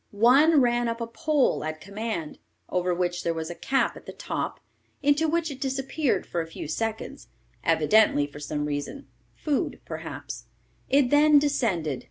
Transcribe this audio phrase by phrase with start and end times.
[0.09, 4.11] One ran up a pole at command, over which there was a cap at the
[4.11, 4.59] top,
[5.03, 7.27] into which it disappeared for a few seconds,
[7.63, 10.45] evidently for some reason, food perhaps.
[10.89, 11.99] It then descended.